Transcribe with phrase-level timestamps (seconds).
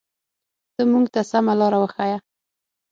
[0.75, 2.17] ته مونږ ته سمه لاره وښایه.